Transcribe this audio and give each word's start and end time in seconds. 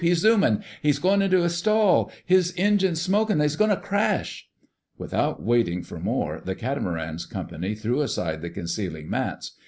"He's 0.03 0.17
zoomin'.... 0.23 0.63
He's 0.81 0.97
goin' 0.97 1.21
into 1.21 1.43
a 1.43 1.49
stall.... 1.51 2.11
His 2.25 2.55
engine's 2.57 2.99
smokin' 2.99 3.33
and 3.33 3.43
he's 3.43 3.55
goin' 3.55 3.69
to 3.69 3.75
crash!" 3.77 4.49
Without 4.97 5.43
waiting 5.43 5.83
for 5.83 5.99
more, 5.99 6.41
the 6.43 6.55
catamaran's 6.55 7.27
company 7.27 7.75
threw 7.75 8.01
aside 8.01 8.41
the 8.41 8.49
concealing 8.49 9.11
mats. 9.11 9.51